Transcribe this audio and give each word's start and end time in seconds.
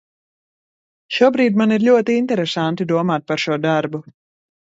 Šobrīd 1.17 1.59
man 1.61 1.75
ir 1.75 1.85
ļoti 1.89 2.17
interesanti 2.21 2.87
domāt 2.93 3.27
par 3.33 3.43
šo 3.45 3.59
darbu. 3.67 4.01